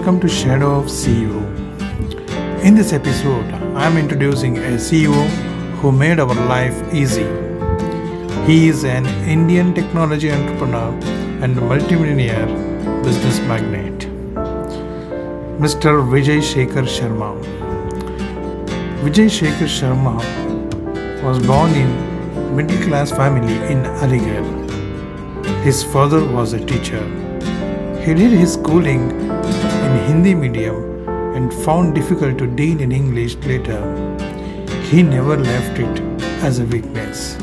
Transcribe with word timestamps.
Welcome 0.00 0.20
to 0.20 0.28
Shadow 0.30 0.76
of 0.76 0.86
CEO. 0.86 1.40
In 2.64 2.74
this 2.74 2.94
episode, 2.94 3.44
I 3.76 3.84
am 3.84 3.98
introducing 3.98 4.56
a 4.56 4.78
CEO 4.84 5.26
who 5.80 5.92
made 5.92 6.18
our 6.18 6.34
life 6.48 6.78
easy. 6.94 7.26
He 8.46 8.68
is 8.68 8.82
an 8.82 9.04
Indian 9.28 9.74
technology 9.74 10.32
entrepreneur 10.32 10.88
and 11.42 11.54
multimillionaire 11.54 12.46
business 13.02 13.40
magnate. 13.40 14.08
Mr. 15.66 15.92
Vijay 16.14 16.40
Shekhar 16.50 16.86
Sharma. 16.96 17.30
Vijay 19.02 19.28
Shekhar 19.38 19.70
Sharma 19.78 20.16
was 21.22 21.46
born 21.46 21.74
in 21.74 21.90
a 22.38 22.50
middle 22.52 22.82
class 22.88 23.10
family 23.10 23.56
in 23.70 23.82
Aligarh. 24.06 24.48
His 25.62 25.84
father 25.84 26.24
was 26.24 26.54
a 26.54 26.64
teacher. 26.64 27.04
He 28.02 28.14
did 28.14 28.32
his 28.32 28.54
schooling 28.54 29.10
in 29.10 29.89
Hindi 30.06 30.34
medium 30.34 31.08
and 31.36 31.52
found 31.64 31.94
difficult 31.94 32.38
to 32.38 32.46
deal 32.46 32.80
in 32.80 32.92
English 32.92 33.36
later. 33.36 33.80
He 34.90 35.02
never 35.02 35.36
left 35.36 35.78
it 35.78 36.00
as 36.42 36.58
a 36.58 36.64
weakness. 36.64 37.36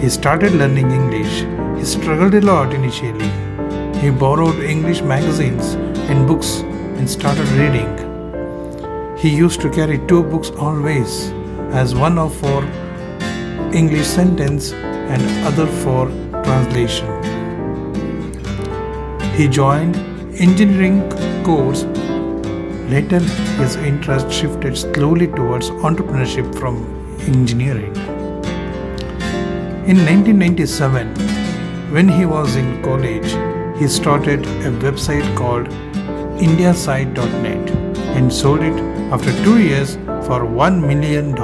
He 0.00 0.08
started 0.08 0.52
learning 0.52 0.90
English. 0.90 1.44
He 1.78 1.84
struggled 1.84 2.34
a 2.34 2.40
lot 2.40 2.72
initially. 2.72 3.30
He 4.00 4.10
borrowed 4.10 4.58
English 4.62 5.02
magazines 5.02 5.74
and 6.10 6.26
books 6.26 6.60
and 6.98 7.08
started 7.08 7.48
reading. 7.60 7.92
He 9.16 9.28
used 9.28 9.60
to 9.60 9.70
carry 9.70 9.98
two 10.06 10.22
books 10.22 10.50
always, 10.50 11.30
as 11.72 11.94
one 11.94 12.18
for 12.30 12.64
English 13.72 14.06
sentence 14.06 14.72
and 14.72 15.22
other 15.46 15.66
for 15.66 16.08
translation. 16.42 17.08
He 19.34 19.48
joined 19.48 20.15
engineering 20.38 21.00
course. 21.44 21.84
Later, 22.90 23.20
his 23.60 23.76
interest 23.76 24.30
shifted 24.30 24.76
slowly 24.76 25.26
towards 25.28 25.70
entrepreneurship 25.70 26.54
from 26.58 26.76
engineering. 27.20 27.96
In 29.86 30.04
1997, 30.04 31.14
when 31.90 32.08
he 32.08 32.26
was 32.26 32.54
in 32.56 32.82
college, 32.82 33.30
he 33.78 33.88
started 33.88 34.40
a 34.40 34.72
website 34.84 35.26
called 35.36 35.68
indiasite.net 36.38 37.70
and 38.16 38.32
sold 38.32 38.60
it 38.60 38.78
after 39.12 39.32
two 39.42 39.58
years 39.62 39.94
for 40.26 40.40
$1 40.40 40.80
million. 40.86 41.34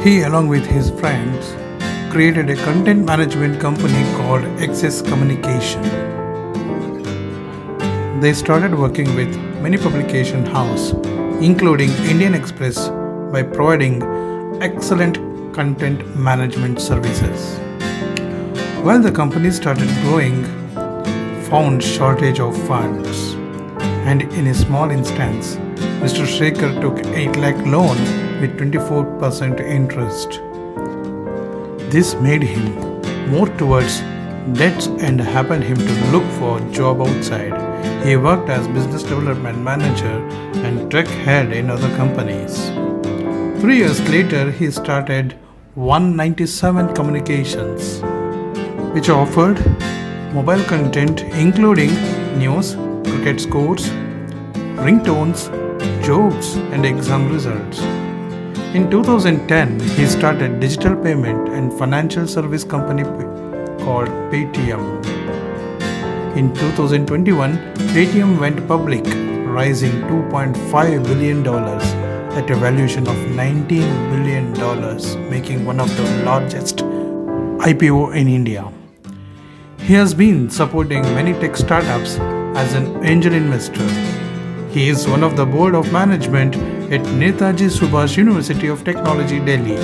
He, 0.00 0.22
along 0.22 0.48
with 0.48 0.64
his 0.64 0.90
friends, 0.90 1.54
created 2.10 2.48
a 2.48 2.56
content 2.56 3.04
management 3.04 3.60
company 3.60 4.02
called 4.14 4.44
XS 4.58 5.06
Communication. 5.06 5.82
They 8.20 8.32
started 8.32 8.74
working 8.74 9.14
with 9.14 9.36
many 9.60 9.76
publication 9.76 10.46
houses, 10.46 10.92
including 11.42 11.90
Indian 12.08 12.34
Express, 12.34 12.88
by 13.30 13.42
providing 13.42 14.02
excellent 14.62 15.16
content 15.52 16.16
management 16.16 16.80
services. 16.80 17.58
While 18.82 19.02
the 19.02 19.12
company 19.12 19.50
started 19.50 19.88
growing, 20.00 20.44
found 21.50 21.82
shortage 21.82 22.40
of 22.40 22.56
funds, 22.66 23.34
and 24.08 24.22
in 24.22 24.46
a 24.46 24.54
small 24.54 24.90
instance, 24.90 25.56
Mr. 26.00 26.24
Shekhar 26.24 26.80
took 26.80 27.06
8 27.14 27.36
lakh 27.36 27.66
loan 27.66 27.98
with 28.40 28.56
24% 28.58 29.60
interest. 29.60 30.40
This 31.92 32.14
made 32.14 32.42
him 32.42 32.64
more 33.30 33.48
towards 33.58 34.00
debts 34.54 34.86
and 34.86 35.20
happened 35.20 35.64
him 35.64 35.76
to 35.76 36.10
look 36.12 36.24
for 36.38 36.60
job 36.70 37.02
outside. 37.02 37.75
He 38.04 38.16
worked 38.16 38.48
as 38.48 38.66
business 38.68 39.02
development 39.02 39.58
manager 39.58 40.16
and 40.64 40.90
tech 40.90 41.06
head 41.06 41.52
in 41.52 41.70
other 41.70 41.88
companies. 41.96 42.70
Three 43.60 43.78
years 43.78 44.00
later, 44.08 44.50
he 44.50 44.70
started 44.70 45.36
One97 45.76 46.94
Communications, 46.94 48.00
which 48.94 49.08
offered 49.08 49.58
mobile 50.32 50.62
content 50.64 51.22
including 51.44 51.92
news, 52.38 52.74
cricket 53.04 53.40
scores, 53.40 53.88
ringtones, 54.86 55.50
jokes, 56.04 56.54
and 56.72 56.86
exam 56.86 57.32
results. 57.32 57.80
In 58.74 58.90
2010, 58.90 59.80
he 59.80 60.06
started 60.06 60.60
digital 60.60 60.94
payment 60.96 61.48
and 61.48 61.72
financial 61.78 62.26
service 62.26 62.64
company 62.64 63.04
called 63.84 64.08
Paytm. 64.30 65.35
In 66.36 66.52
2021, 66.52 67.56
Paytm 67.94 68.38
went 68.38 68.68
public, 68.68 69.02
rising 69.48 69.92
$2.5 70.02 71.04
billion 71.04 71.46
at 72.36 72.50
a 72.50 72.56
valuation 72.56 73.08
of 73.08 73.14
$19 73.14 73.68
billion, 74.10 75.30
making 75.30 75.64
one 75.64 75.80
of 75.80 75.88
the 75.96 76.02
largest 76.26 76.84
IPO 77.70 78.14
in 78.14 78.28
India. 78.28 78.70
He 79.78 79.94
has 79.94 80.12
been 80.12 80.50
supporting 80.50 81.00
many 81.14 81.32
tech 81.32 81.56
startups 81.56 82.18
as 82.54 82.74
an 82.74 83.02
angel 83.02 83.32
investor. 83.32 83.88
He 84.68 84.90
is 84.90 85.08
one 85.08 85.24
of 85.24 85.38
the 85.38 85.46
board 85.46 85.74
of 85.74 85.90
management 85.90 86.56
at 86.92 87.00
Netaji 87.00 87.70
Subhash 87.78 88.18
University 88.18 88.66
of 88.66 88.84
Technology, 88.84 89.40
Delhi. 89.40 89.78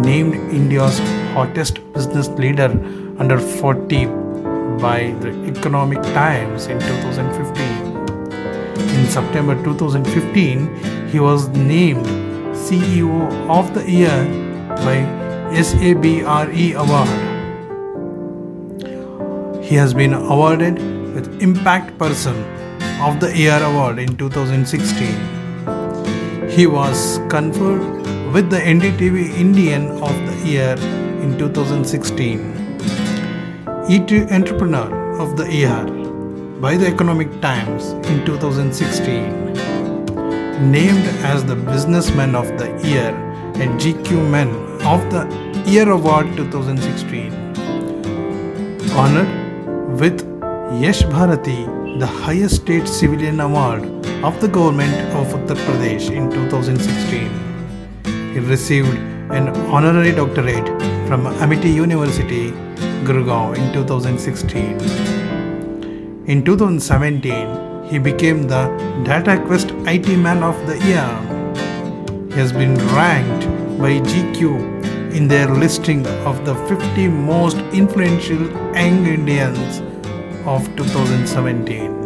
Named 0.00 0.34
India's 0.50 0.98
hottest 1.34 1.80
business 1.92 2.28
leader 2.28 2.70
under 3.18 3.38
40 3.38 4.25
by 4.80 5.12
the 5.20 5.30
Economic 5.46 6.02
Times 6.14 6.66
in 6.66 6.78
2015. 6.78 7.86
In 8.98 9.06
September 9.08 9.54
2015, 9.64 11.08
he 11.08 11.20
was 11.20 11.48
named 11.48 12.06
CEO 12.54 13.28
of 13.48 13.72
the 13.74 13.90
Year 13.90 14.24
by 14.68 15.04
SABRE 15.52 16.74
Award. 16.74 17.08
He 19.64 19.74
has 19.76 19.94
been 19.94 20.14
awarded 20.14 20.78
with 21.14 21.42
Impact 21.42 21.98
Person 21.98 22.36
of 23.00 23.20
the 23.20 23.36
Year 23.36 23.62
Award 23.62 23.98
in 23.98 24.16
2016. 24.16 25.08
He 26.50 26.66
was 26.66 27.18
conferred 27.28 28.06
with 28.32 28.50
the 28.50 28.58
NDTV 28.58 29.38
Indian 29.38 29.90
of 30.02 30.14
the 30.26 30.36
Year 30.44 30.76
in 31.22 31.36
2016. 31.38 32.55
ET 33.88 34.10
Entrepreneur 34.32 34.88
of 35.20 35.36
the 35.36 35.44
Year 35.48 35.84
by 36.60 36.76
the 36.76 36.88
Economic 36.88 37.40
Times 37.40 37.90
in 38.10 38.26
2016. 38.26 39.52
Named 40.72 41.06
as 41.22 41.44
the 41.44 41.54
Businessman 41.54 42.34
of 42.34 42.48
the 42.58 42.66
Year 42.82 43.10
at 43.62 43.68
GQ 43.82 44.28
Men 44.28 44.48
of 44.84 45.08
the 45.12 45.22
Year 45.70 45.88
Award 45.88 46.36
2016. 46.36 47.32
Honored 48.90 49.30
with 50.00 50.20
Yash 50.82 51.04
Bharati, 51.04 51.64
the 52.00 52.06
highest 52.08 52.56
state 52.62 52.88
civilian 52.88 53.38
award 53.38 53.84
of 54.24 54.40
the 54.40 54.48
government 54.48 54.96
of 55.14 55.28
Uttar 55.28 55.58
Pradesh 55.64 56.10
in 56.10 56.28
2016. 56.28 57.30
He 58.34 58.40
received 58.40 58.98
an 59.30 59.48
honorary 59.70 60.10
doctorate 60.10 60.66
from 61.06 61.28
Amity 61.40 61.70
University, 61.70 62.52
Gurgaon 63.04 63.56
in 63.56 63.72
2016. 63.72 64.80
In 66.26 66.44
2017, 66.44 67.84
he 67.90 67.98
became 67.98 68.48
the 68.48 68.68
DataQuest 69.04 69.70
IT 69.86 70.08
Man 70.18 70.42
of 70.42 70.56
the 70.66 70.76
Year. 70.86 71.08
He 72.30 72.40
has 72.40 72.52
been 72.52 72.76
ranked 72.94 73.46
by 73.78 74.00
GQ 74.00 75.14
in 75.14 75.28
their 75.28 75.48
listing 75.48 76.06
of 76.26 76.44
the 76.44 76.54
50 76.66 77.08
most 77.08 77.58
influential 77.72 78.42
young 78.74 79.06
Indians 79.06 79.80
of 80.44 80.66
2017. 80.76 81.96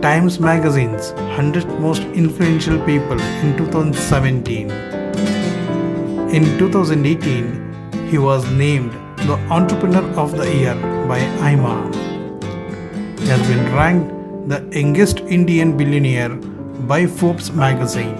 Times 0.00 0.40
Magazine's 0.40 1.12
100 1.12 1.66
most 1.80 2.02
influential 2.22 2.78
people 2.84 3.20
in 3.20 3.56
2017. 3.56 4.70
In 6.30 6.44
2018, 6.58 8.08
he 8.08 8.18
was 8.18 8.44
named 8.50 8.92
the 9.26 9.36
Entrepreneur 9.56 10.04
of 10.22 10.36
the 10.36 10.44
Year 10.54 10.74
by 11.08 11.18
IMA. 11.50 11.74
He 13.18 13.28
has 13.28 13.40
been 13.48 13.64
ranked 13.74 14.10
the 14.50 14.58
youngest 14.78 15.20
Indian 15.20 15.78
billionaire 15.78 16.28
by 16.90 17.06
Forbes 17.06 17.50
magazine. 17.50 18.16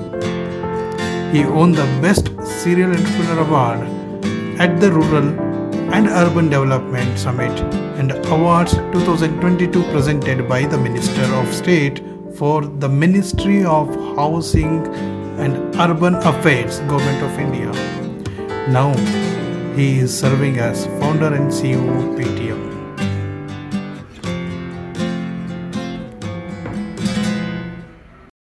He 1.34 1.44
won 1.44 1.72
the 1.72 1.84
Best 2.00 2.30
Serial 2.42 2.92
Entrepreneur 2.92 3.40
Award 3.40 3.80
at 4.58 4.80
the 4.80 4.90
Rural 4.90 5.28
and 5.92 6.08
Urban 6.08 6.48
Development 6.48 7.18
Summit 7.18 7.52
and 7.98 8.12
Awards 8.28 8.72
2022 8.72 9.82
presented 9.92 10.48
by 10.48 10.64
the 10.64 10.78
Minister 10.78 11.26
of 11.34 11.52
State 11.52 12.02
for 12.34 12.64
the 12.64 12.88
Ministry 12.88 13.62
of 13.62 13.94
Housing 14.16 14.86
and 15.38 15.76
Urban 15.76 16.14
Affairs, 16.14 16.80
Government 16.80 17.22
of 17.22 17.38
India. 17.38 17.70
Now 18.68 18.94
he 19.76 19.98
is 19.98 20.16
serving 20.16 20.58
as 20.58 20.86
founder 21.00 21.34
and 21.34 21.50
CEO 21.50 21.82
of 21.98 22.16
Paytm. 22.16 22.73